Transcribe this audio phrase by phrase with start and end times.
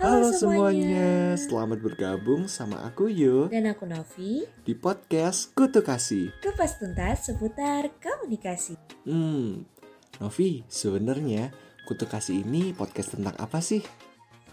[0.00, 1.36] Halo, semuanya.
[1.36, 6.32] selamat bergabung sama aku Yo Dan aku Novi di podcast Kutu Kasih.
[6.40, 8.80] Kupas tuntas seputar komunikasi.
[9.04, 9.68] Hmm,
[10.16, 11.52] Novi, sebenarnya
[11.84, 13.84] Kutu Kasih ini podcast tentang apa sih?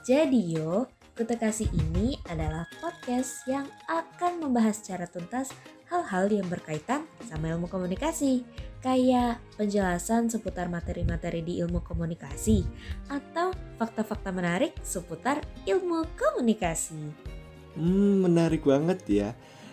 [0.04, 5.56] Jadi Yo, Kutu Kasih ini adalah podcast yang akan membahas secara tuntas
[5.88, 8.44] hal-hal yang berkaitan sama ilmu komunikasi
[8.84, 12.64] kayak penjelasan seputar materi-materi di ilmu komunikasi
[13.10, 17.02] atau fakta-fakta menarik seputar ilmu komunikasi.
[17.78, 19.30] Hmm, menarik banget ya.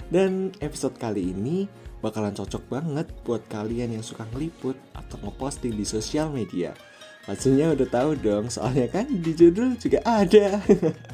[0.08, 1.66] Dan episode kali ini
[2.04, 6.76] bakalan cocok banget buat kalian yang suka ngeliput atau ngeposting di sosial media.
[7.24, 10.60] Pastinya udah tahu dong, soalnya kan di judul juga ada.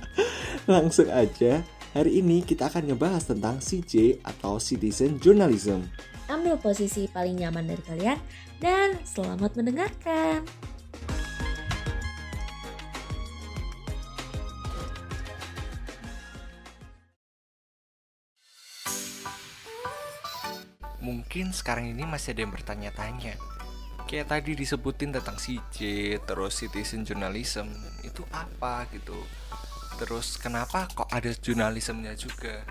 [0.73, 5.83] Langsung aja, hari ini kita akan ngebahas tentang CJ atau Citizen Journalism.
[6.31, 8.19] Ambil posisi paling nyaman dari kalian
[8.63, 10.47] dan selamat mendengarkan.
[21.01, 23.35] Mungkin sekarang ini masih ada yang bertanya-tanya
[24.05, 25.79] Kayak tadi disebutin tentang CJ,
[26.29, 27.73] terus citizen journalism
[28.05, 29.17] Itu apa gitu
[30.01, 32.65] Terus kenapa kok ada jurnalismnya juga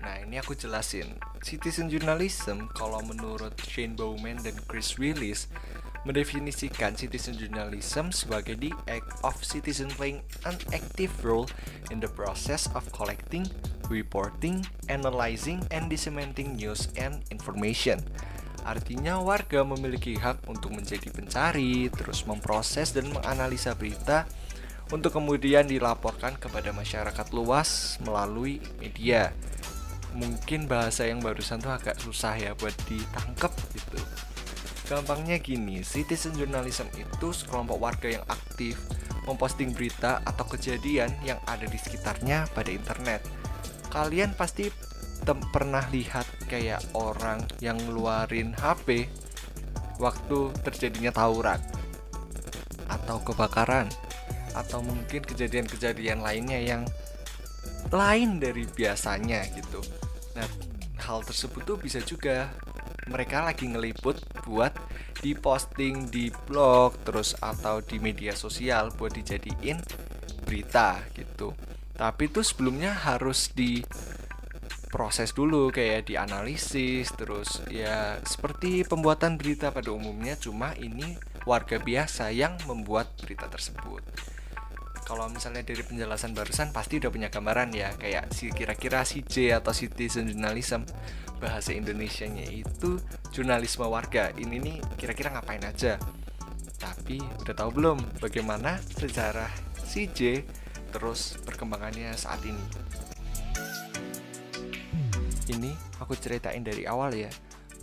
[0.00, 5.52] Nah ini aku jelasin Citizen journalism kalau menurut Shane Bowman dan Chris Willis
[6.06, 11.50] mendefinisikan citizen journalism sebagai the act of citizen playing an active role
[11.90, 13.42] in the process of collecting,
[13.90, 17.98] reporting, analyzing, and disseminating news and information.
[18.62, 24.30] Artinya warga memiliki hak untuk menjadi pencari, terus memproses dan menganalisa berita
[24.94, 29.34] untuk kemudian dilaporkan kepada masyarakat luas melalui media.
[30.14, 34.00] Mungkin bahasa yang barusan tuh agak susah ya buat ditangkap gitu.
[34.86, 38.78] Gampangnya gini, citizen journalism itu sekelompok warga yang aktif
[39.26, 43.26] memposting berita atau kejadian yang ada di sekitarnya pada internet.
[43.90, 44.70] Kalian pasti
[45.50, 49.10] pernah lihat kayak orang yang ngeluarin HP
[49.98, 51.58] waktu terjadinya tawuran
[52.86, 53.90] atau kebakaran
[54.56, 56.82] atau mungkin kejadian-kejadian lainnya yang
[57.92, 59.84] lain dari biasanya gitu.
[60.34, 60.48] Nah,
[61.04, 62.50] hal tersebut tuh bisa juga
[63.06, 64.74] mereka lagi ngeliput buat
[65.22, 69.78] diposting di blog terus atau di media sosial buat dijadiin
[70.42, 71.54] berita gitu.
[71.96, 73.80] Tapi itu sebelumnya harus di
[74.86, 82.32] proses dulu kayak dianalisis terus ya seperti pembuatan berita pada umumnya cuma ini warga biasa
[82.32, 84.00] yang membuat berita tersebut
[85.06, 87.94] kalau misalnya dari penjelasan barusan pasti udah punya gambaran ya.
[87.94, 90.82] Kayak si kira-kira si J atau citizen journalism
[91.38, 92.98] bahasa Indonesianya itu
[93.30, 94.34] jurnalisme warga.
[94.34, 95.94] Ini nih kira-kira ngapain aja?
[96.82, 99.48] Tapi udah tahu belum bagaimana sejarah
[99.86, 100.42] CJ
[100.90, 102.66] terus perkembangannya saat ini?
[105.46, 105.70] Ini
[106.02, 107.30] aku ceritain dari awal ya.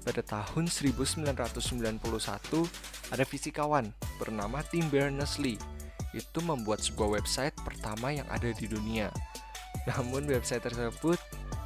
[0.03, 1.31] Pada tahun 1991
[3.15, 3.87] ada fisikawan
[4.19, 5.72] bernama Tim Berners-Lee
[6.13, 9.09] itu membuat sebuah website pertama yang ada di dunia.
[9.89, 11.19] Namun website tersebut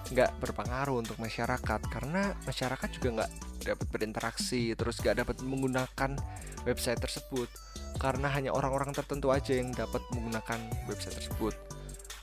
[0.07, 3.31] nggak berpengaruh untuk masyarakat karena masyarakat juga nggak
[3.67, 6.15] dapat berinteraksi terus nggak dapat menggunakan
[6.63, 7.51] website tersebut.
[7.99, 11.53] Karena hanya orang-orang tertentu aja yang dapat menggunakan website tersebut.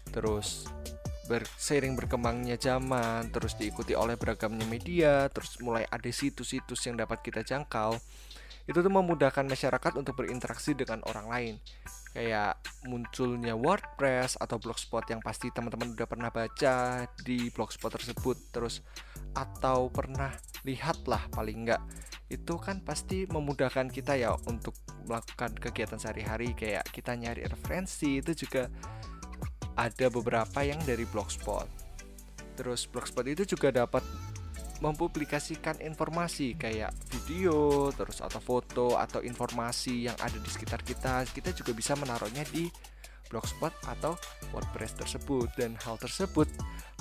[0.09, 0.65] Terus
[1.25, 7.41] berseiring berkembangnya zaman terus diikuti oleh beragamnya media terus mulai ada situs-situs yang dapat kita
[7.41, 7.97] jangkau
[8.65, 11.55] itu tuh memudahkan masyarakat untuk berinteraksi dengan orang lain
[12.15, 18.81] kayak munculnya WordPress atau blogspot yang pasti teman-teman udah pernah baca di blogspot tersebut terus
[19.35, 20.31] atau pernah
[20.63, 21.83] lihat lah paling enggak
[22.33, 24.73] itu kan pasti memudahkan kita ya untuk
[25.05, 26.57] melakukan kegiatan sehari-hari.
[26.57, 28.73] Kayak kita nyari referensi itu juga
[29.77, 31.69] ada beberapa yang dari blogspot.
[32.59, 34.03] Terus blogspot itu juga dapat
[34.85, 41.57] mempublikasikan informasi kayak video, terus atau foto atau informasi yang ada di sekitar kita, kita
[41.57, 42.69] juga bisa menaruhnya di
[43.33, 44.13] blogspot atau
[44.53, 46.45] WordPress tersebut dan hal tersebut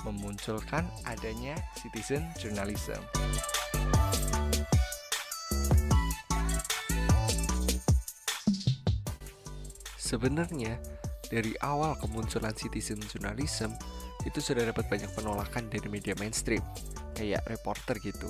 [0.08, 2.96] memunculkan adanya citizen journalism.
[10.00, 10.80] Sebenarnya
[11.28, 13.76] dari awal kemunculan citizen journalism
[14.24, 16.64] itu sudah dapat banyak penolakan dari media mainstream
[17.14, 18.28] kayak reporter gitu.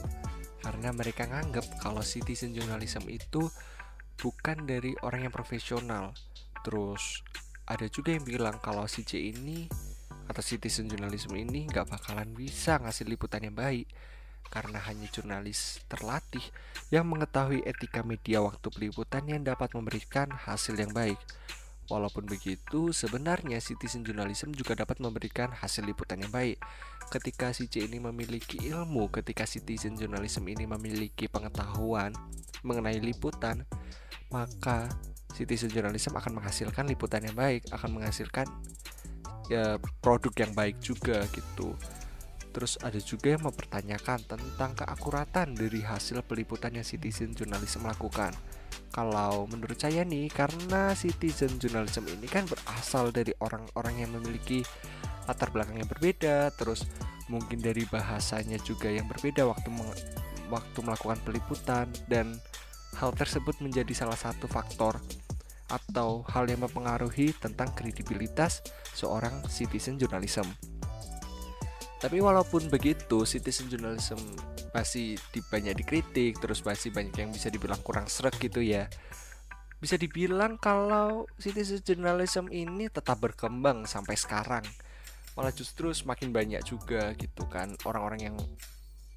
[0.60, 3.48] Karena mereka nganggap kalau citizen journalism itu
[4.20, 6.14] bukan dari orang yang profesional.
[6.64, 7.20] Terus
[7.64, 9.68] ada juga yang bilang kalau CJ ini
[10.24, 13.88] atau citizen journalism ini nggak bakalan bisa ngasih liputan yang baik.
[14.48, 16.44] Karena hanya jurnalis terlatih
[16.92, 21.18] yang mengetahui etika media waktu peliputan yang dapat memberikan hasil yang baik.
[21.84, 26.56] Walaupun begitu, sebenarnya citizen journalism juga dapat memberikan hasil liputan yang baik.
[27.12, 32.16] Ketika si C ini memiliki ilmu, ketika citizen journalism ini memiliki pengetahuan
[32.64, 33.68] mengenai liputan,
[34.32, 34.88] maka
[35.36, 38.48] citizen journalism akan menghasilkan liputan yang baik, akan menghasilkan
[39.52, 41.76] ya produk yang baik juga gitu.
[42.54, 48.32] Terus ada juga yang mempertanyakan tentang keakuratan dari hasil peliputan yang citizen journalism lakukan
[48.94, 54.62] kalau menurut saya nih karena citizen journalism ini kan berasal dari orang-orang yang memiliki
[55.26, 56.86] latar belakang yang berbeda terus
[57.26, 59.66] mungkin dari bahasanya juga yang berbeda waktu
[60.46, 62.38] waktu melakukan peliputan dan
[62.94, 65.02] hal tersebut menjadi salah satu faktor
[65.66, 68.62] atau hal yang mempengaruhi tentang kredibilitas
[68.94, 70.46] seorang citizen journalism.
[71.98, 74.20] Tapi walaupun begitu, citizen journalism
[74.74, 78.90] masih di, banyak dikritik, terus masih banyak yang bisa dibilang kurang serak gitu ya.
[79.78, 84.66] Bisa dibilang kalau citizen journalism ini tetap berkembang sampai sekarang.
[85.38, 88.36] Malah justru semakin banyak juga gitu kan orang-orang yang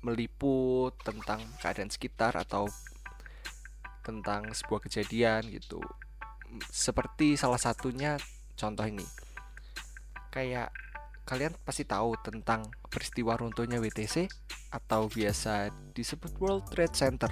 [0.05, 2.69] meliput tentang keadaan sekitar atau
[4.05, 5.81] tentang sebuah kejadian gitu.
[6.69, 8.21] Seperti salah satunya
[8.53, 9.03] contoh ini.
[10.29, 10.69] Kayak
[11.27, 14.31] kalian pasti tahu tentang peristiwa runtuhnya WTC
[14.71, 17.27] atau biasa disebut World Trade Center.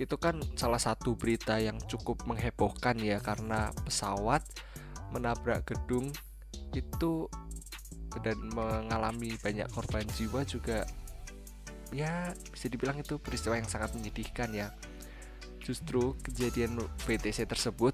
[0.00, 4.40] Itu kan salah satu berita yang cukup menghebohkan ya karena pesawat
[5.12, 6.08] menabrak gedung
[6.72, 7.28] itu
[8.24, 10.88] dan mengalami banyak korban jiwa juga
[11.92, 14.72] ya bisa dibilang itu peristiwa yang sangat menyedihkan ya.
[15.60, 17.92] Justru kejadian WTC tersebut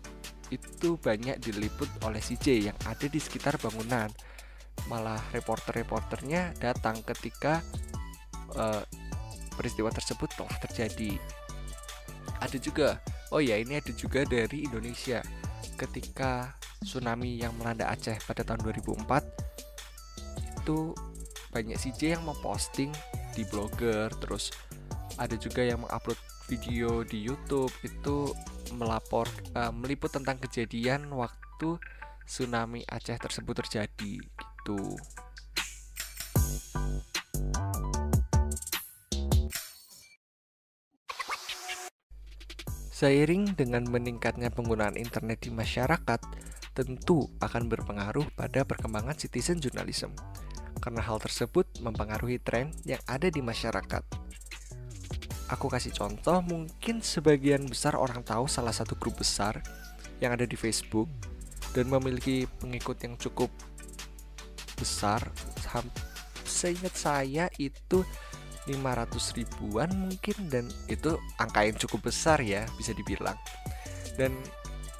[0.50, 4.10] itu banyak diliput oleh CJ yang ada di sekitar bangunan
[4.88, 7.62] malah reporter-reporternya datang ketika
[8.58, 8.82] uh,
[9.54, 11.20] peristiwa tersebut telah terjadi.
[12.40, 12.98] Ada juga,
[13.30, 15.20] oh ya ini ada juga dari Indonesia.
[15.76, 19.04] Ketika tsunami yang melanda Aceh pada tahun 2004
[20.60, 20.96] itu
[21.52, 22.92] banyak CJ yang memposting
[23.36, 24.52] di blogger terus
[25.20, 26.16] ada juga yang mengupload
[26.48, 27.70] video di YouTube.
[27.84, 28.32] Itu
[28.74, 31.76] melapor uh, meliput tentang kejadian waktu
[32.24, 34.22] tsunami Aceh tersebut terjadi
[34.60, 34.76] gitu.
[42.92, 46.20] Seiring dengan meningkatnya penggunaan internet di masyarakat,
[46.76, 50.12] tentu akan berpengaruh pada perkembangan citizen journalism.
[50.84, 54.04] Karena hal tersebut mempengaruhi tren yang ada di masyarakat.
[55.48, 59.64] Aku kasih contoh, mungkin sebagian besar orang tahu salah satu grup besar
[60.20, 61.08] yang ada di Facebook
[61.72, 63.48] dan memiliki pengikut yang cukup
[64.80, 65.20] besar
[66.48, 68.02] seingat saya itu
[68.66, 73.36] 500 ribuan mungkin dan itu angka yang cukup besar ya bisa dibilang.
[74.18, 74.34] Dan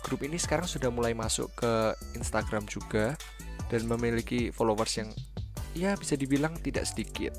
[0.07, 1.73] grup ini sekarang sudah mulai masuk ke
[2.17, 3.19] Instagram juga
[3.69, 5.11] dan memiliki followers yang
[5.77, 7.35] ya bisa dibilang tidak sedikit.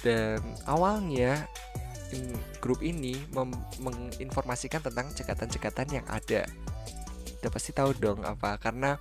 [0.00, 0.38] Dan
[0.70, 1.50] awalnya
[2.62, 3.18] grup ini
[3.82, 6.46] menginformasikan tentang cekatan-cekatan yang ada
[7.40, 8.96] udah pasti tahu dong apa karena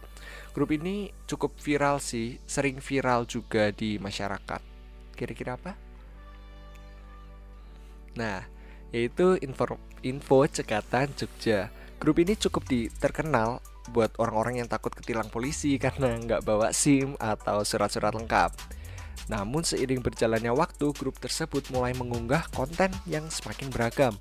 [0.56, 4.64] Grup ini cukup viral sih, sering viral juga di masyarakat.
[5.12, 5.76] Kira-kira apa?
[8.16, 8.48] Nah,
[8.96, 11.68] yaitu info, info cekatan Jogja.
[12.00, 13.60] Grup ini cukup di, terkenal
[13.92, 18.56] buat orang-orang yang takut ketilang polisi karena nggak bawa SIM atau surat-surat lengkap.
[19.26, 24.14] Namun seiring berjalannya waktu, grup tersebut mulai mengunggah konten yang semakin beragam.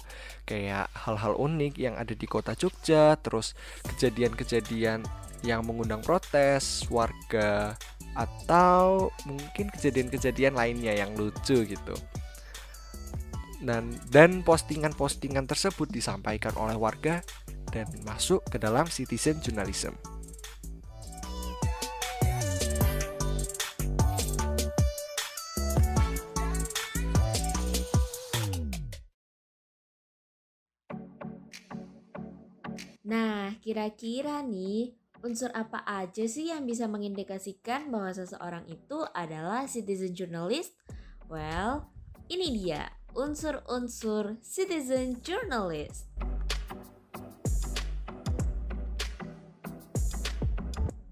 [0.48, 3.52] Kayak hal-hal unik yang ada di kota Jogja, terus
[3.84, 5.04] kejadian-kejadian
[5.44, 7.76] yang mengundang protes warga
[8.16, 11.96] atau mungkin kejadian-kejadian lainnya yang lucu gitu.
[13.60, 17.20] Dan dan postingan-postingan tersebut disampaikan oleh warga
[17.68, 19.92] dan masuk ke dalam citizen journalism.
[33.74, 34.94] Kira-kira nih
[35.26, 40.78] unsur apa aja sih yang bisa mengindikasikan bahwa seseorang itu adalah citizen journalist?
[41.26, 41.90] Well,
[42.30, 46.06] ini dia unsur-unsur citizen journalist.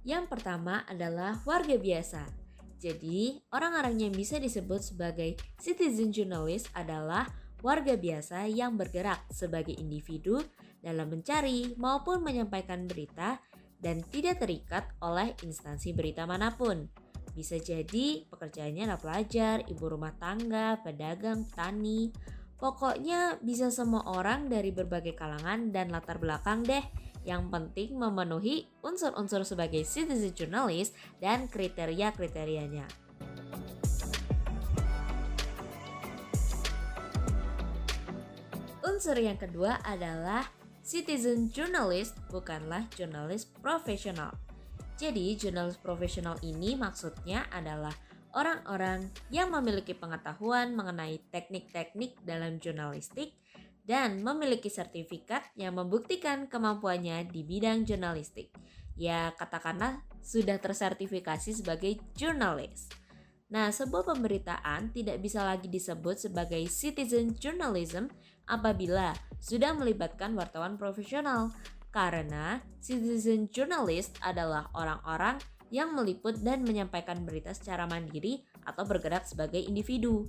[0.06, 2.30] Yang pertama adalah warga biasa.
[2.78, 7.26] Jadi, orang-orang yang bisa disebut sebagai citizen journalist adalah
[7.58, 10.38] warga biasa yang bergerak sebagai individu
[10.82, 13.38] dalam mencari maupun menyampaikan berita
[13.78, 16.86] dan tidak terikat oleh instansi berita mana pun.
[17.32, 22.12] Bisa jadi pekerjaannya adalah pelajar, ibu rumah tangga, pedagang, petani.
[22.60, 26.84] Pokoknya bisa semua orang dari berbagai kalangan dan latar belakang deh
[27.22, 30.90] Yang penting memenuhi unsur-unsur sebagai citizen journalist
[31.22, 32.86] dan kriteria-kriterianya.
[38.82, 44.34] Unsur yang kedua adalah citizen journalist bukanlah jurnalis profesional.
[44.98, 47.94] Jadi, jurnalis profesional ini maksudnya adalah
[48.34, 53.38] orang-orang yang memiliki pengetahuan mengenai teknik-teknik dalam jurnalistik
[53.82, 58.54] dan memiliki sertifikat yang membuktikan kemampuannya di bidang jurnalistik.
[58.94, 62.86] Ya, katakanlah sudah tersertifikasi sebagai jurnalis.
[63.52, 68.08] Nah, sebuah pemberitaan tidak bisa lagi disebut sebagai citizen journalism
[68.52, 71.48] apabila sudah melibatkan wartawan profesional
[71.88, 75.40] karena citizen journalist adalah orang-orang
[75.72, 80.28] yang meliput dan menyampaikan berita secara mandiri atau bergerak sebagai individu.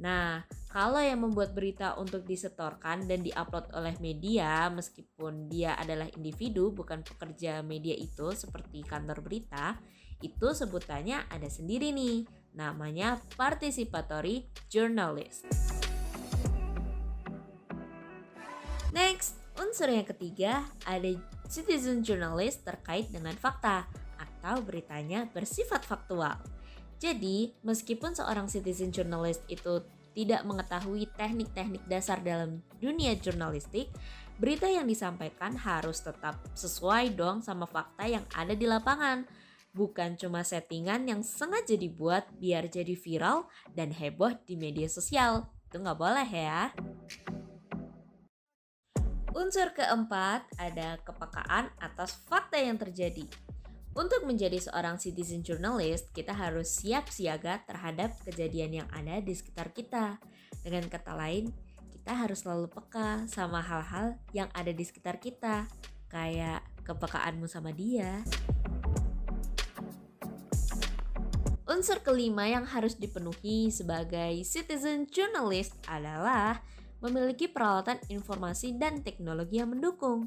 [0.00, 0.40] Nah,
[0.72, 7.04] kalau yang membuat berita untuk disetorkan dan diupload oleh media, meskipun dia adalah individu, bukan
[7.04, 9.76] pekerja media itu seperti kantor berita,
[10.24, 15.50] itu sebutannya ada sendiri nih, namanya participatory journalist.
[18.92, 21.12] Next, unsur yang ketiga ada
[21.48, 23.84] citizen journalist terkait dengan fakta
[24.16, 26.40] atau beritanya bersifat faktual.
[26.98, 29.84] Jadi, meskipun seorang citizen journalist itu
[30.18, 33.86] tidak mengetahui teknik-teknik dasar dalam dunia jurnalistik,
[34.40, 39.22] berita yang disampaikan harus tetap sesuai dong sama fakta yang ada di lapangan.
[39.70, 43.46] Bukan cuma settingan yang sengaja dibuat biar jadi viral
[43.78, 45.46] dan heboh di media sosial.
[45.70, 46.74] Itu nggak boleh ya.
[49.36, 53.28] Unsur keempat ada kepekaan atas fakta yang terjadi.
[53.92, 59.74] Untuk menjadi seorang citizen journalist, kita harus siap siaga terhadap kejadian yang ada di sekitar
[59.74, 60.16] kita.
[60.64, 61.52] Dengan kata lain,
[61.92, 65.68] kita harus selalu peka sama hal-hal yang ada di sekitar kita,
[66.08, 68.24] kayak kepekaanmu sama dia.
[71.68, 76.64] Unsur kelima yang harus dipenuhi sebagai citizen journalist adalah
[76.98, 80.26] memiliki peralatan informasi dan teknologi yang mendukung.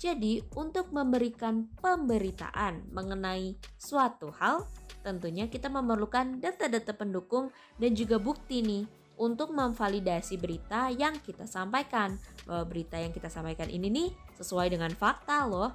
[0.00, 4.68] Jadi, untuk memberikan pemberitaan mengenai suatu hal,
[5.00, 7.48] tentunya kita memerlukan data-data pendukung
[7.80, 8.84] dan juga bukti nih
[9.16, 12.18] untuk memvalidasi berita yang kita sampaikan.
[12.44, 15.72] Bahwa berita yang kita sampaikan ini nih sesuai dengan fakta loh.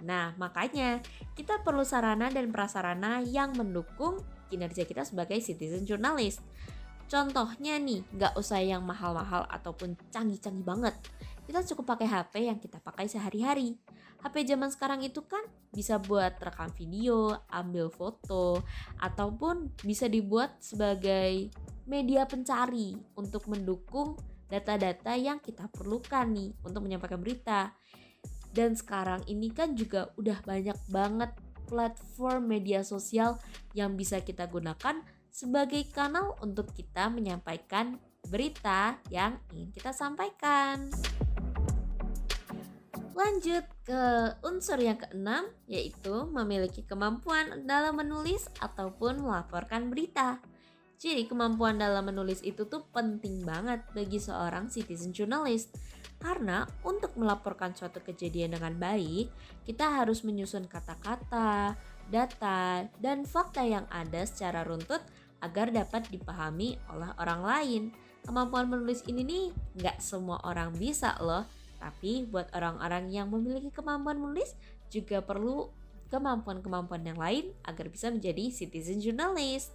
[0.00, 0.98] Nah, makanya
[1.36, 6.42] kita perlu sarana dan prasarana yang mendukung kinerja kita sebagai citizen journalist.
[7.10, 10.94] Contohnya nih, nggak usah yang mahal-mahal ataupun canggih-canggih banget
[11.50, 13.74] kita cukup pakai HP yang kita pakai sehari-hari.
[14.22, 15.42] HP zaman sekarang itu kan
[15.74, 18.62] bisa buat rekam video, ambil foto,
[19.02, 21.50] ataupun bisa dibuat sebagai
[21.90, 24.14] media pencari untuk mendukung
[24.46, 27.74] data-data yang kita perlukan nih untuk menyampaikan berita.
[28.54, 31.34] Dan sekarang ini kan juga udah banyak banget
[31.66, 33.42] platform media sosial
[33.74, 37.96] yang bisa kita gunakan sebagai kanal untuk kita menyampaikan
[38.28, 40.90] berita yang ingin kita sampaikan.
[43.14, 44.02] Lanjut ke
[44.46, 50.40] unsur yang keenam, yaitu memiliki kemampuan dalam menulis ataupun melaporkan berita.
[51.00, 55.72] Jadi kemampuan dalam menulis itu tuh penting banget bagi seorang citizen journalist.
[56.20, 59.32] Karena untuk melaporkan suatu kejadian dengan baik,
[59.64, 61.72] kita harus menyusun kata-kata,
[62.12, 65.00] data, dan fakta yang ada secara runtut
[65.40, 67.82] agar dapat dipahami oleh orang lain.
[68.24, 69.46] Kemampuan menulis ini nih
[69.80, 71.48] nggak semua orang bisa loh
[71.80, 74.52] tapi buat orang-orang yang memiliki kemampuan menulis
[74.92, 75.72] juga perlu
[76.12, 79.72] kemampuan-kemampuan yang lain agar bisa menjadi citizen journalist.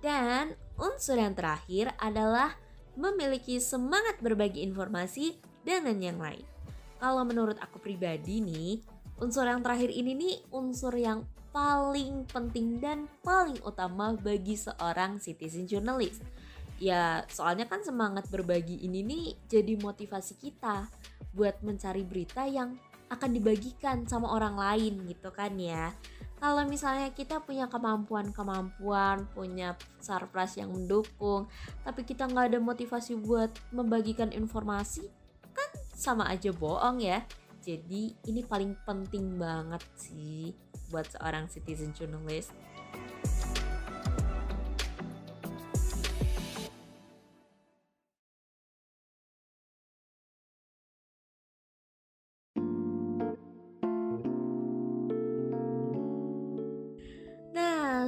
[0.00, 2.56] Dan unsur yang terakhir adalah
[2.96, 6.48] memiliki semangat berbagi informasi dengan yang lain.
[6.96, 8.80] Kalau menurut aku pribadi nih,
[9.20, 15.68] unsur yang terakhir ini nih unsur yang paling penting dan paling utama bagi seorang citizen
[15.68, 16.24] journalist
[16.80, 20.88] ya soalnya kan semangat berbagi ini nih jadi motivasi kita
[21.36, 22.74] buat mencari berita yang
[23.10, 25.92] akan dibagikan sama orang lain gitu kan ya
[26.40, 31.44] kalau misalnya kita punya kemampuan-kemampuan, punya surprise yang mendukung,
[31.84, 35.04] tapi kita nggak ada motivasi buat membagikan informasi,
[35.52, 37.28] kan sama aja bohong ya.
[37.60, 40.56] Jadi ini paling penting banget sih
[40.88, 42.56] buat seorang citizen journalist.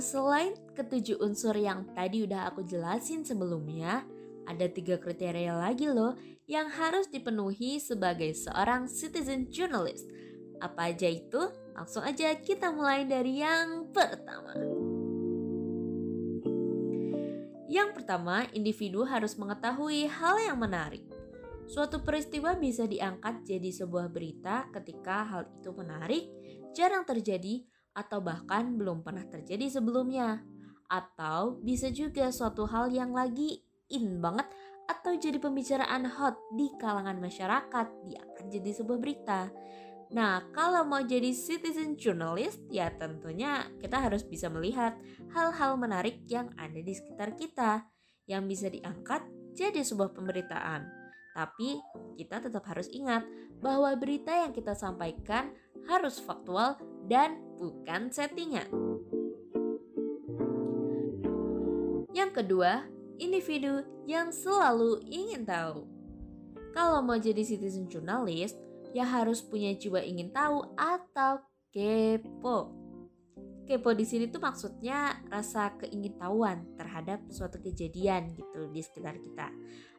[0.02, 4.02] selain ketujuh unsur yang tadi udah aku jelasin sebelumnya,
[4.46, 6.18] ada tiga kriteria lagi loh
[6.50, 10.10] yang harus dipenuhi sebagai seorang citizen journalist.
[10.58, 11.40] Apa aja itu?
[11.72, 14.54] Langsung aja kita mulai dari yang pertama.
[17.72, 21.08] Yang pertama, individu harus mengetahui hal yang menarik.
[21.72, 26.28] Suatu peristiwa bisa diangkat jadi sebuah berita ketika hal itu menarik,
[26.76, 27.64] jarang terjadi,
[27.96, 30.44] atau bahkan belum pernah terjadi sebelumnya.
[30.84, 34.48] Atau bisa juga suatu hal yang lagi in banget
[34.88, 39.40] atau jadi pembicaraan hot di kalangan masyarakat diangkat jadi sebuah berita.
[40.12, 44.92] Nah, kalau mau jadi citizen journalist, ya tentunya kita harus bisa melihat
[45.32, 47.88] hal-hal menarik yang ada di sekitar kita
[48.28, 49.24] yang bisa diangkat
[49.56, 50.84] jadi sebuah pemberitaan.
[51.32, 51.80] Tapi
[52.20, 53.24] kita tetap harus ingat
[53.64, 55.48] bahwa berita yang kita sampaikan
[55.88, 56.76] harus faktual
[57.08, 58.68] dan bukan settingan.
[62.12, 62.84] Yang kedua,
[63.22, 65.86] individu yang selalu ingin tahu.
[66.74, 68.58] Kalau mau jadi citizen journalist,
[68.90, 72.74] ya harus punya jiwa ingin tahu atau kepo.
[73.62, 79.48] Kepo di sini tuh maksudnya rasa keingintahuan terhadap suatu kejadian gitu di sekitar kita.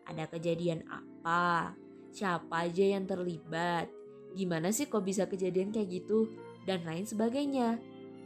[0.03, 1.71] Ada kejadian apa?
[2.11, 3.87] Siapa aja yang terlibat?
[4.35, 6.27] Gimana sih kok bisa kejadian kayak gitu?
[6.67, 7.79] Dan lain sebagainya.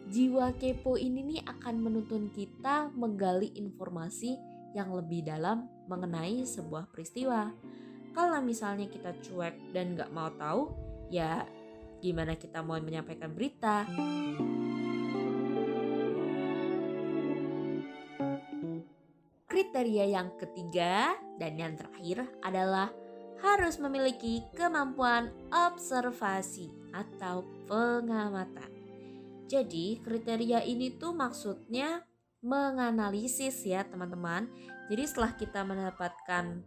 [0.08, 7.52] Jiwa kepo ini nih akan menuntun kita menggali informasi yang lebih dalam mengenai sebuah peristiwa.
[8.12, 10.74] Kalau misalnya kita cuek dan gak mau tahu,
[11.14, 11.46] ya
[12.02, 13.86] gimana kita mau menyampaikan berita?
[19.48, 22.90] Kriteria yang ketiga dan yang terakhir adalah
[23.42, 28.70] harus memiliki kemampuan observasi atau pengamatan.
[29.48, 32.04] Jadi kriteria ini tuh maksudnya
[32.48, 34.48] menganalisis ya teman-teman.
[34.88, 36.64] Jadi setelah kita mendapatkan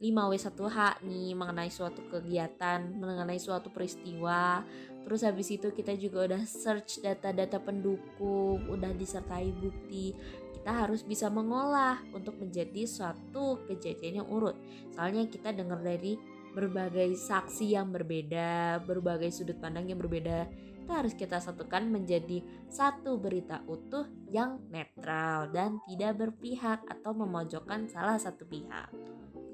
[0.00, 4.64] 5W1H nih mengenai suatu kegiatan, mengenai suatu peristiwa.
[5.04, 10.16] Terus habis itu kita juga udah search data-data pendukung, udah disertai bukti.
[10.56, 14.56] Kita harus bisa mengolah untuk menjadi suatu kejadian yang urut.
[14.96, 16.16] Soalnya kita dengar dari
[16.56, 20.48] berbagai saksi yang berbeda, berbagai sudut pandang yang berbeda.
[20.84, 27.88] Itu harus kita satukan menjadi satu berita utuh yang netral dan tidak berpihak atau memojokkan
[27.88, 28.92] salah satu pihak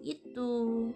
[0.02, 0.90] itu.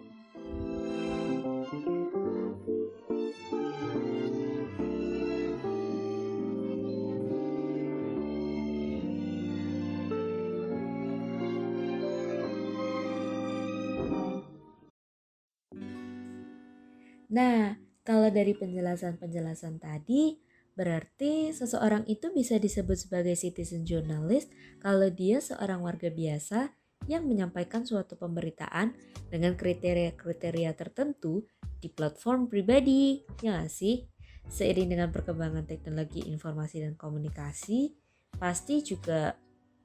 [17.31, 20.37] Nah, kalau dari penjelasan-penjelasan tadi,
[20.77, 26.69] berarti seseorang itu bisa disebut sebagai citizen journalist kalau dia seorang warga biasa
[27.09, 28.93] yang menyampaikan suatu pemberitaan
[29.33, 31.49] dengan kriteria-kriteria tertentu
[31.81, 34.05] di platform pribadi, ya gak sih?
[34.45, 37.97] Seiring dengan perkembangan teknologi informasi dan komunikasi,
[38.37, 39.33] pasti juga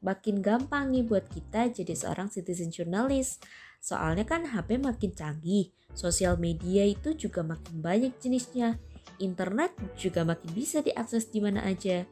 [0.01, 3.45] makin gampang nih buat kita jadi seorang citizen journalist.
[3.81, 8.77] Soalnya kan HP makin canggih, sosial media itu juga makin banyak jenisnya,
[9.21, 12.05] internet juga makin bisa diakses di mana aja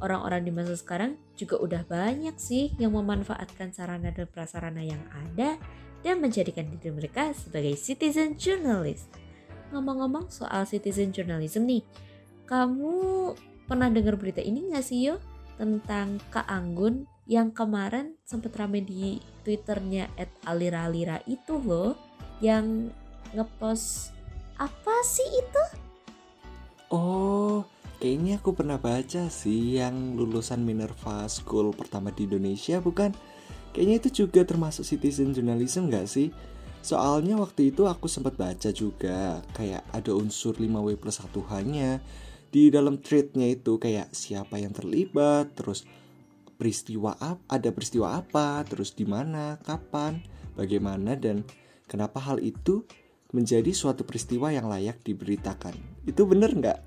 [0.00, 5.56] orang-orang di masa sekarang juga udah banyak sih yang memanfaatkan sarana dan prasarana yang ada
[6.04, 9.08] dan menjadikan diri mereka sebagai citizen journalist.
[9.72, 11.82] Ngomong-ngomong soal citizen journalism nih,
[12.46, 13.34] kamu
[13.66, 15.18] pernah dengar berita ini gak sih yo?
[15.56, 21.98] Tentang Kak Anggun yang kemarin sempat rame di twitternya at alira-alira itu loh
[22.38, 22.90] yang
[23.34, 24.14] ngepost
[24.56, 25.62] apa sih itu?
[26.88, 33.16] Oh, Kayaknya aku pernah baca sih yang lulusan Minerva School pertama di Indonesia bukan?
[33.72, 36.28] Kayaknya itu juga termasuk citizen journalism gak sih?
[36.84, 41.98] Soalnya waktu itu aku sempat baca juga kayak ada unsur 5W plus 1 hanya
[42.52, 45.88] di dalam threadnya itu kayak siapa yang terlibat, terus
[46.56, 50.20] peristiwa apa, ada peristiwa apa, terus di mana, kapan,
[50.56, 51.44] bagaimana dan
[51.86, 52.82] kenapa hal itu
[53.30, 55.76] menjadi suatu peristiwa yang layak diberitakan.
[56.08, 56.80] Itu bener nggak?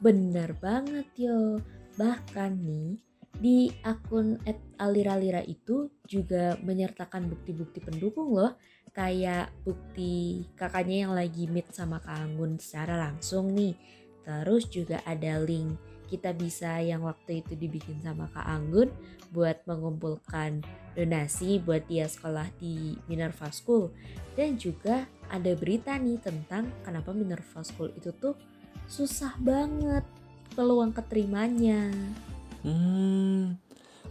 [0.00, 1.60] Bener banget yo.
[2.00, 2.96] Bahkan nih
[3.38, 4.40] di akun
[4.80, 8.58] @aliralira itu juga menyertakan bukti-bukti pendukung loh
[8.90, 13.78] kayak bukti kakaknya yang lagi meet sama Kak Anggun secara langsung nih
[14.26, 18.88] terus juga ada link kita bisa yang waktu itu dibikin sama Kak Anggun
[19.28, 20.64] buat mengumpulkan
[20.96, 23.92] donasi buat dia sekolah di Minerva School
[24.34, 28.34] dan juga ada berita nih tentang kenapa Minerva School itu tuh
[28.88, 30.02] susah banget
[30.56, 31.92] peluang keterimanya.
[32.64, 33.60] Hmm,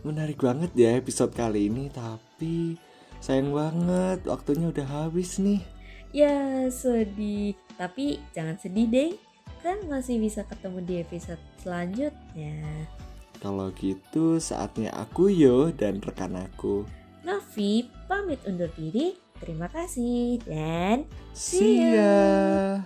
[0.05, 1.89] menarik banget ya episode kali ini.
[1.89, 2.77] Tapi
[3.17, 5.62] Sayang banget, waktunya udah habis nih.
[6.13, 9.12] Ya sedih, tapi jangan sedih deh,
[9.67, 12.88] kan masih bisa ketemu di episode selanjutnya.
[13.43, 16.88] Kalau gitu saatnya aku yo dan rekan aku.
[17.27, 19.19] Novi pamit undur diri.
[19.38, 21.03] Terima kasih dan
[21.36, 22.82] See ya.